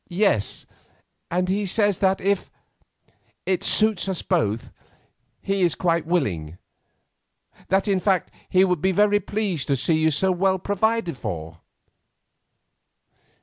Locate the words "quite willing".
5.75-6.57